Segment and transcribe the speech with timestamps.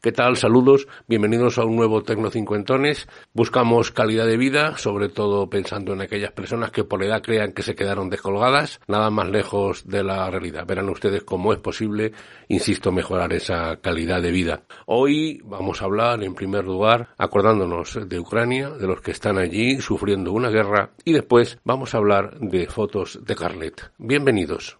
[0.00, 0.36] ¿Qué tal?
[0.36, 3.08] Saludos, bienvenidos a un nuevo Tecno Cincuentones.
[3.32, 7.64] Buscamos calidad de vida, sobre todo pensando en aquellas personas que por edad crean que
[7.64, 10.64] se quedaron descolgadas, nada más lejos de la realidad.
[10.68, 12.12] Verán ustedes cómo es posible,
[12.46, 14.62] insisto, mejorar esa calidad de vida.
[14.86, 19.80] Hoy vamos a hablar, en primer lugar, acordándonos de Ucrania, de los que están allí
[19.80, 23.90] sufriendo una guerra, y después vamos a hablar de fotos de carnet.
[23.98, 24.78] Bienvenidos.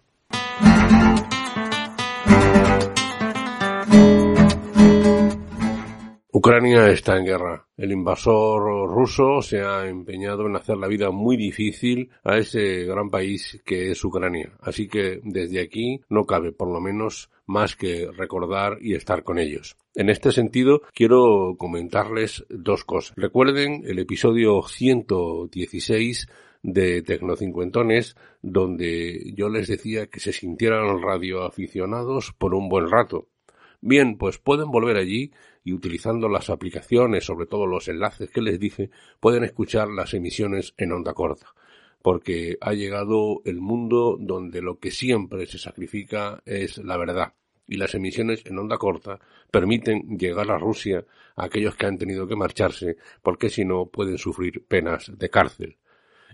[6.31, 7.65] Ucrania está en guerra.
[7.75, 13.09] El invasor ruso se ha empeñado en hacer la vida muy difícil a ese gran
[13.09, 14.53] país que es Ucrania.
[14.61, 19.39] Así que desde aquí no cabe por lo menos más que recordar y estar con
[19.39, 19.75] ellos.
[19.95, 23.15] En este sentido, quiero comentarles dos cosas.
[23.17, 26.27] Recuerden el episodio 116
[26.61, 33.29] de Tecnocincuentones, donde yo les decía que se sintieran radioaficionados por un buen rato.
[33.81, 35.31] Bien, pues pueden volver allí
[35.63, 40.73] y utilizando las aplicaciones, sobre todo los enlaces que les dije, pueden escuchar las emisiones
[40.77, 41.47] en onda corta.
[42.01, 47.33] Porque ha llegado el mundo donde lo que siempre se sacrifica es la verdad.
[47.67, 49.19] Y las emisiones en onda corta
[49.51, 54.17] permiten llegar a Rusia a aquellos que han tenido que marcharse, porque si no pueden
[54.17, 55.77] sufrir penas de cárcel.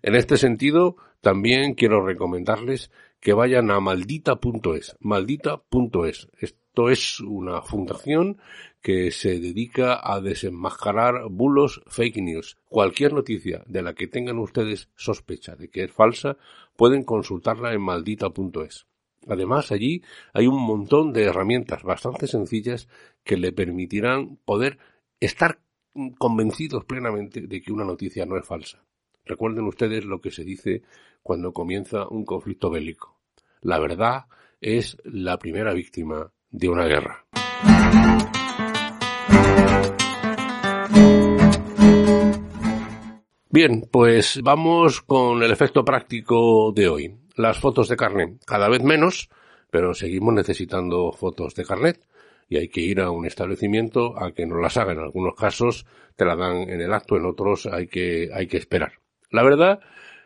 [0.02, 6.28] En este sentido, también quiero recomendarles que vayan a maldita.es, maldita.es.
[6.76, 8.38] Esto es una fundación
[8.82, 12.58] que se dedica a desenmascarar bulos fake news.
[12.68, 16.36] Cualquier noticia de la que tengan ustedes sospecha de que es falsa,
[16.76, 18.88] pueden consultarla en maldita.es.
[19.26, 20.04] Además, allí
[20.34, 22.90] hay un montón de herramientas bastante sencillas
[23.24, 24.78] que le permitirán poder
[25.22, 25.62] estar
[26.18, 28.84] convencidos plenamente de que una noticia no es falsa.
[29.24, 30.82] Recuerden ustedes lo que se dice
[31.24, 33.18] cuando comienza un conflicto bélico.
[33.62, 34.26] La verdad
[34.60, 37.26] es la primera víctima de una guerra.
[43.50, 47.16] Bien, pues vamos con el efecto práctico de hoy.
[47.36, 49.30] Las fotos de carnet, cada vez menos,
[49.70, 52.00] pero seguimos necesitando fotos de carnet
[52.50, 54.98] y hay que ir a un establecimiento a que nos las hagan.
[54.98, 55.86] En algunos casos
[56.16, 58.94] te la dan en el acto, en otros hay que, hay que esperar.
[59.32, 59.80] La verdad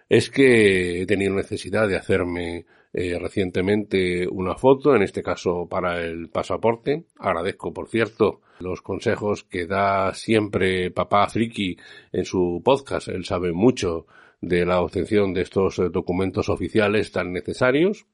[0.07, 6.01] es que he tenido necesidad de hacerme eh, recientemente una foto, en este caso para
[6.03, 7.05] el pasaporte.
[7.17, 11.77] Agradezco, por cierto, los consejos que da siempre papá Friki
[12.11, 13.09] en su podcast.
[13.09, 14.07] Él sabe mucho
[14.41, 18.05] de la obtención de estos eh, documentos oficiales tan necesarios.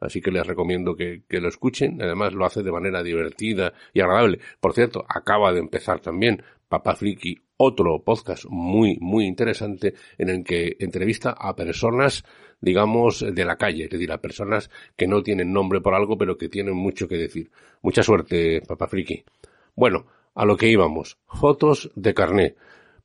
[0.00, 2.00] Así que les recomiendo que, que, lo escuchen.
[2.00, 4.38] Además lo hace de manera divertida y agradable.
[4.60, 10.44] Por cierto, acaba de empezar también Papá Friki, otro podcast muy, muy interesante en el
[10.44, 12.24] que entrevista a personas
[12.60, 16.36] digamos, de la calle, es decir, a personas que no tienen nombre por algo, pero
[16.36, 17.50] que tienen mucho que decir.
[17.82, 19.24] Mucha suerte, papá friki.
[19.74, 21.18] Bueno, a lo que íbamos.
[21.26, 22.54] Fotos de carné.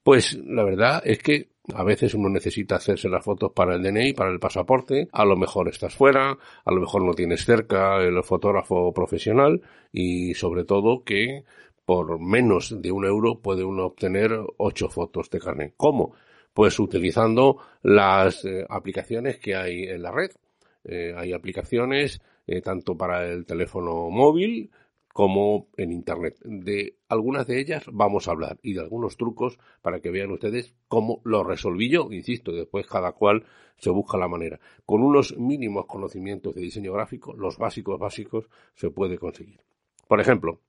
[0.04, 4.14] Pues la verdad es que a veces uno necesita hacerse las fotos para el DNI,
[4.14, 8.22] para el pasaporte, a lo mejor estás fuera, a lo mejor no tienes cerca el
[8.24, 9.62] fotógrafo profesional
[9.92, 11.44] y sobre todo que
[11.86, 15.74] por menos de un euro puede uno obtener ocho fotos de carné.
[15.78, 16.16] ¿Cómo?
[16.54, 20.32] Pues utilizando las eh, aplicaciones que hay en la red.
[20.84, 24.70] Eh, hay aplicaciones eh, tanto para el teléfono móvil
[25.14, 26.40] como en Internet.
[26.44, 30.74] De algunas de ellas vamos a hablar y de algunos trucos para que vean ustedes
[30.88, 32.12] cómo lo resolví yo.
[32.12, 33.46] Insisto, después cada cual
[33.78, 34.60] se busca la manera.
[34.86, 39.62] Con unos mínimos conocimientos de diseño gráfico, los básicos básicos, se puede conseguir.
[40.08, 40.60] Por ejemplo,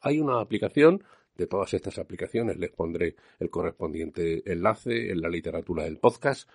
[0.00, 1.02] hay una aplicación
[1.36, 6.48] de todas estas aplicaciones les pondré el correspondiente enlace en la literatura del podcast.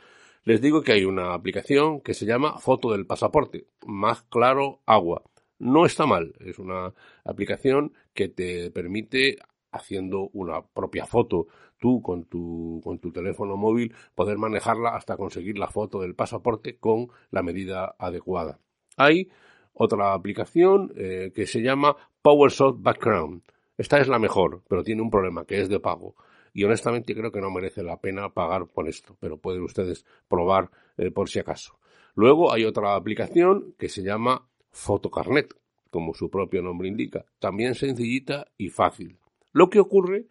[0.44, 5.24] Les digo que hay una aplicación que se llama Foto del Pasaporte, más claro agua.
[5.60, 6.34] no está mal.
[6.40, 6.94] Es una
[7.26, 9.38] aplicación que te permite
[9.72, 11.48] haciendo una propia foto
[11.80, 16.78] tú con tu, con tu teléfono móvil poder manejarla hasta conseguir la foto del pasaporte
[16.78, 18.60] con la medida adecuada.
[18.98, 19.30] Hay
[19.74, 23.44] otra aplicación eh, que se llama PowerShot Background.
[23.80, 26.14] Esta es la mejor, pero tiene un problema que es de pago.
[26.54, 30.70] Y honestamente creo que no merece la pena pagar por esto, pero pueden ustedes probar
[30.98, 31.80] eh, por si acaso.
[32.14, 35.56] Luego hay otra aplicación que se llama Fotocarnet,
[35.90, 39.18] como su propio nombre indica, también sencillita y fácil.
[39.54, 40.26] Lo que ocurre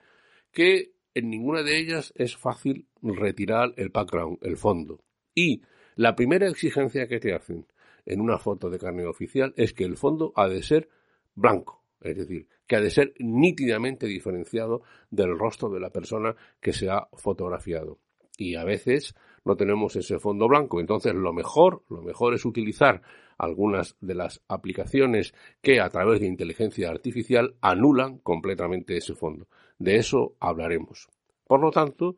[0.53, 5.01] que en ninguna de ellas es fácil retirar el background, el fondo.
[5.35, 5.63] Y
[5.97, 7.67] la primera exigencia que te hacen
[8.05, 10.91] en una foto de carne oficial es que el fondo ha de ser
[11.35, 16.73] blanco, es decir, que ha de ser nítidamente diferenciado del rostro de la persona que
[16.73, 17.99] se ha fotografiado.
[18.37, 19.15] Y a veces
[19.45, 20.79] no tenemos ese fondo blanco.
[20.79, 23.03] Entonces, lo mejor, lo mejor es utilizar
[23.37, 29.49] algunas de las aplicaciones que a través de inteligencia artificial anulan completamente ese fondo.
[29.79, 31.09] De eso hablaremos.
[31.45, 32.17] Por lo tanto,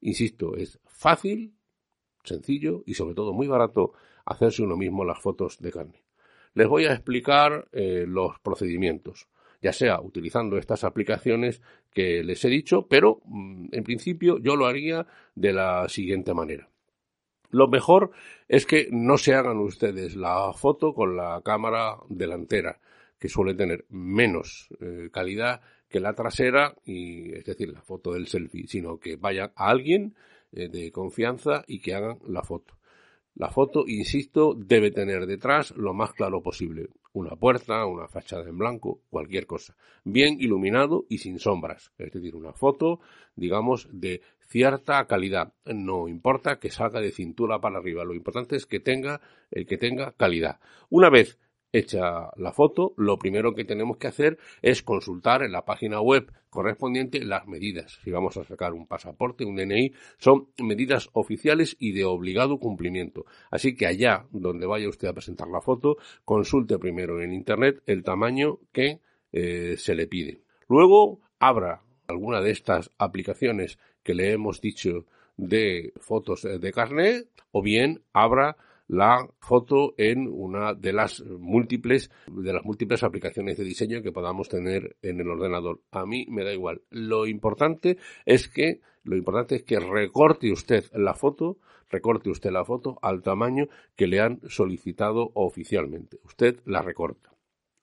[0.00, 1.54] insisto, es fácil,
[2.24, 3.92] sencillo y sobre todo muy barato
[4.24, 6.01] hacerse uno mismo las fotos de carne.
[6.54, 9.28] Les voy a explicar eh, los procedimientos,
[9.60, 11.62] ya sea utilizando estas aplicaciones
[11.92, 16.68] que les he dicho, pero mm, en principio yo lo haría de la siguiente manera.
[17.50, 18.12] Lo mejor
[18.48, 22.80] es que no se hagan ustedes la foto con la cámara delantera,
[23.18, 28.26] que suele tener menos eh, calidad que la trasera, y es decir, la foto del
[28.26, 30.14] selfie, sino que vayan a alguien
[30.50, 32.74] eh, de confianza y que hagan la foto.
[33.34, 36.88] La foto, insisto, debe tener detrás lo más claro posible.
[37.14, 39.74] Una puerta, una fachada en blanco, cualquier cosa.
[40.04, 41.92] Bien iluminado y sin sombras.
[41.96, 43.00] Es decir, una foto,
[43.34, 45.54] digamos, de cierta calidad.
[45.64, 48.04] No importa que salga de cintura para arriba.
[48.04, 50.60] Lo importante es que tenga, el que tenga calidad.
[50.90, 51.38] Una vez
[51.72, 56.30] hecha la foto, lo primero que tenemos que hacer es consultar en la página web
[56.50, 57.98] correspondiente las medidas.
[58.04, 63.24] Si vamos a sacar un pasaporte, un DNI, son medidas oficiales y de obligado cumplimiento.
[63.50, 68.02] Así que allá donde vaya usted a presentar la foto, consulte primero en Internet el
[68.02, 69.00] tamaño que
[69.32, 70.42] eh, se le pide.
[70.68, 75.06] Luego abra alguna de estas aplicaciones que le hemos dicho
[75.38, 78.56] de fotos de carnet o bien abra
[78.92, 84.50] la foto en una de las múltiples de las múltiples aplicaciones de diseño que podamos
[84.50, 85.80] tener en el ordenador.
[85.90, 86.82] A mí me da igual.
[86.90, 87.96] Lo importante
[88.26, 91.56] es que lo importante es que recorte usted la foto,
[91.88, 96.18] recorte usted la foto al tamaño que le han solicitado oficialmente.
[96.24, 97.34] Usted la recorta.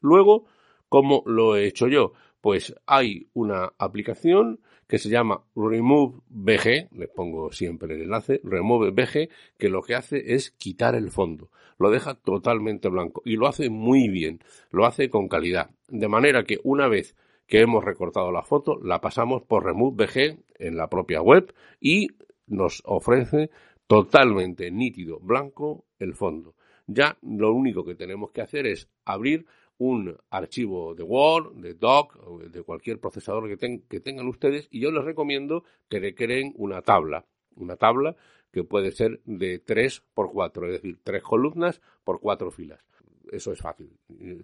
[0.01, 0.45] Luego,
[0.89, 2.13] ¿cómo lo he hecho yo?
[2.39, 4.59] Pues hay una aplicación
[4.89, 9.93] que se llama Remove BG, les pongo siempre el enlace, Remove BG, que lo que
[9.93, 14.39] hace es quitar el fondo, lo deja totalmente blanco y lo hace muy bien,
[14.71, 17.15] lo hace con calidad, de manera que una vez
[17.45, 22.07] que hemos recortado la foto, la pasamos por Remove BG en la propia web y
[22.47, 23.51] nos ofrece
[23.85, 26.55] totalmente nítido, blanco el fondo.
[26.87, 29.45] Ya lo único que tenemos que hacer es abrir
[29.79, 32.15] un archivo de Word, de Doc,
[32.51, 37.25] de cualquier procesador que, que tengan ustedes y yo les recomiendo que creen una tabla,
[37.55, 38.15] una tabla
[38.51, 42.85] que puede ser de 3 por 4, es decir, tres columnas por cuatro filas.
[43.31, 43.95] Eso es fácil.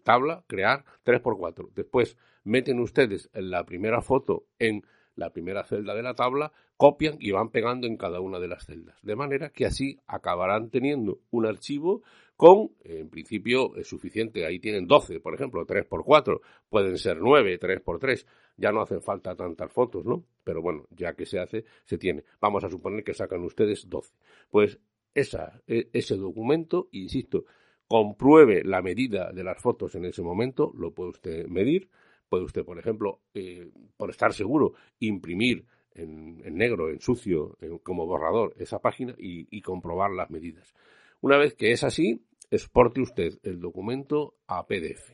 [0.03, 1.71] Tabla, crear 3 por 4.
[1.75, 4.85] Después meten ustedes la primera foto en
[5.15, 8.65] la primera celda de la tabla, copian y van pegando en cada una de las
[8.65, 8.97] celdas.
[9.01, 12.03] De manera que así acabarán teniendo un archivo
[12.35, 14.45] con, en principio, es suficiente.
[14.45, 18.25] Ahí tienen 12, por ejemplo, 3 por 4, pueden ser 9, 3 por 3.
[18.57, 20.25] Ya no hacen falta tantas fotos, ¿no?
[20.43, 22.23] Pero bueno, ya que se hace, se tiene.
[22.41, 24.13] Vamos a suponer que sacan ustedes 12.
[24.49, 24.79] Pues
[25.13, 27.45] esa, e, ese documento, insisto,
[27.87, 31.89] compruebe la medida de las fotos en ese momento, lo puede usted medir.
[32.35, 35.63] Puede usted, por ejemplo, eh, por estar seguro, imprimir
[35.93, 40.73] en, negro, en sucio, como borrador, esa página y comprobar las medidas.
[41.21, 45.13] Una vez que es así, exporte usted el documento a PDF.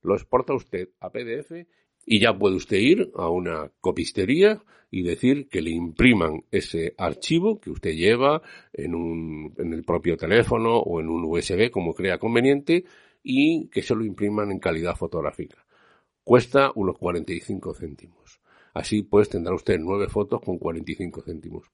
[0.00, 1.52] Lo exporta usted a PDF
[2.06, 7.60] y ya puede usted ir a una copistería y decir que le impriman ese archivo
[7.60, 8.40] que usted lleva
[8.72, 12.84] en, un, en el propio teléfono o en un USB como crea conveniente
[13.22, 15.63] y que se lo impriman en calidad fotográfica.
[16.24, 18.40] Cuesta unos 45 céntimos.
[18.72, 21.70] Así pues tendrá usted nueve fotos con 45 céntimos.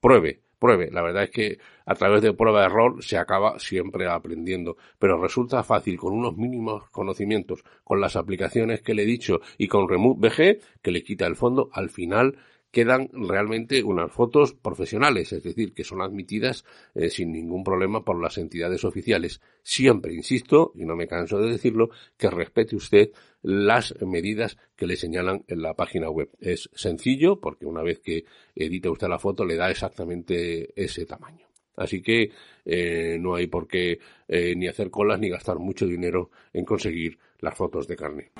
[0.00, 0.90] Pruebe, pruebe.
[0.90, 5.22] La verdad es que a través de prueba de error se acaba siempre aprendiendo, pero
[5.22, 9.88] resulta fácil con unos mínimos conocimientos, con las aplicaciones que le he dicho y con
[9.88, 12.36] Remove BG, que le quita el fondo, al final
[12.72, 16.64] quedan realmente unas fotos profesionales, es decir, que son admitidas
[16.94, 19.40] eh, sin ningún problema por las entidades oficiales.
[19.62, 23.10] Siempre, insisto, y no me canso de decirlo, que respete usted
[23.42, 26.30] las medidas que le señalan en la página web.
[26.40, 28.24] Es sencillo porque una vez que
[28.56, 31.46] edita usted la foto le da exactamente ese tamaño.
[31.76, 32.30] Así que
[32.64, 33.98] eh, no hay por qué
[34.28, 38.32] eh, ni hacer colas ni gastar mucho dinero en conseguir las fotos de carne.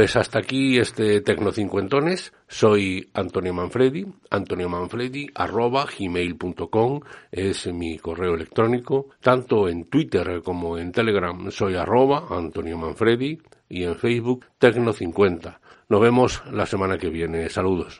[0.00, 2.32] Pues hasta aquí este Tecnocincuentones.
[2.48, 4.06] Soy Antonio Manfredi.
[4.30, 9.10] Antonio Manfredi arroba gmail.com es mi correo electrónico.
[9.20, 15.58] Tanto en Twitter como en Telegram soy arroba Antonio Manfredi y en Facebook Tecno50.
[15.90, 17.50] Nos vemos la semana que viene.
[17.50, 17.98] Saludos.